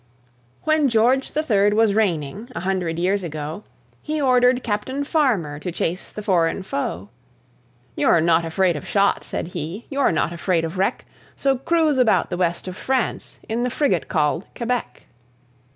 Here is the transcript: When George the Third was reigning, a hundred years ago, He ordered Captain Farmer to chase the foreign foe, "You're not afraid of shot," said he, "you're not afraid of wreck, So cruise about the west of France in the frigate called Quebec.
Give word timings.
When 0.63 0.89
George 0.89 1.33
the 1.33 1.43
Third 1.43 1.75
was 1.75 1.93
reigning, 1.93 2.49
a 2.55 2.61
hundred 2.61 2.97
years 2.97 3.23
ago, 3.23 3.63
He 4.01 4.19
ordered 4.19 4.63
Captain 4.63 5.03
Farmer 5.03 5.59
to 5.59 5.71
chase 5.71 6.11
the 6.11 6.23
foreign 6.23 6.63
foe, 6.63 7.09
"You're 7.95 8.19
not 8.19 8.43
afraid 8.43 8.75
of 8.75 8.87
shot," 8.87 9.23
said 9.23 9.49
he, 9.49 9.85
"you're 9.91 10.11
not 10.11 10.33
afraid 10.33 10.65
of 10.65 10.79
wreck, 10.79 11.05
So 11.35 11.55
cruise 11.55 11.99
about 11.99 12.31
the 12.31 12.37
west 12.37 12.67
of 12.67 12.75
France 12.75 13.37
in 13.47 13.61
the 13.61 13.69
frigate 13.69 14.07
called 14.07 14.47
Quebec. 14.55 15.05